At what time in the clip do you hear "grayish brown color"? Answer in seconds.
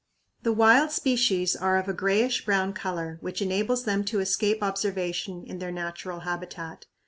1.93-3.19